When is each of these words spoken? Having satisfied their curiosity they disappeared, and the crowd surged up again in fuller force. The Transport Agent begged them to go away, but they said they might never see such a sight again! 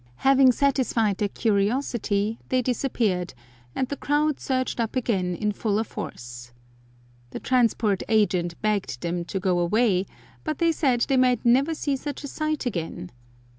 Having 0.25 0.53
satisfied 0.53 1.17
their 1.19 1.27
curiosity 1.29 2.39
they 2.49 2.63
disappeared, 2.63 3.35
and 3.75 3.87
the 3.87 3.95
crowd 3.95 4.39
surged 4.39 4.81
up 4.81 4.95
again 4.95 5.35
in 5.35 5.51
fuller 5.51 5.83
force. 5.83 6.53
The 7.29 7.39
Transport 7.39 8.01
Agent 8.09 8.59
begged 8.63 9.01
them 9.01 9.23
to 9.25 9.39
go 9.39 9.59
away, 9.59 10.07
but 10.43 10.57
they 10.57 10.71
said 10.71 11.01
they 11.01 11.17
might 11.17 11.45
never 11.45 11.75
see 11.75 11.95
such 11.95 12.23
a 12.23 12.27
sight 12.27 12.65
again! 12.65 13.11